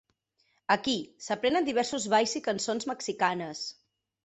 [0.75, 0.95] Aquí,
[1.25, 3.65] s'aprenen diversos balls i cançons mexicanes.